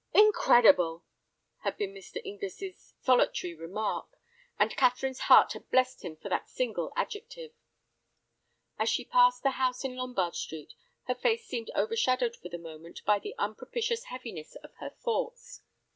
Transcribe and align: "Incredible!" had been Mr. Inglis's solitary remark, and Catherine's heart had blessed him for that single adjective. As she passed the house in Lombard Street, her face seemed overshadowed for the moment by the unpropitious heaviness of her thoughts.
"Incredible!" 0.15 1.03
had 1.59 1.77
been 1.77 1.93
Mr. 1.93 2.19
Inglis's 2.25 2.95
solitary 3.03 3.53
remark, 3.53 4.17
and 4.57 4.75
Catherine's 4.75 5.19
heart 5.29 5.53
had 5.53 5.69
blessed 5.69 6.03
him 6.03 6.15
for 6.15 6.27
that 6.27 6.49
single 6.49 6.91
adjective. 6.95 7.51
As 8.79 8.89
she 8.89 9.05
passed 9.05 9.43
the 9.43 9.51
house 9.61 9.83
in 9.83 9.95
Lombard 9.95 10.33
Street, 10.33 10.73
her 11.03 11.13
face 11.13 11.45
seemed 11.45 11.69
overshadowed 11.75 12.35
for 12.35 12.49
the 12.49 12.57
moment 12.57 13.05
by 13.05 13.19
the 13.19 13.35
unpropitious 13.37 14.05
heaviness 14.05 14.55
of 14.63 14.73
her 14.77 14.89
thoughts. 14.89 15.61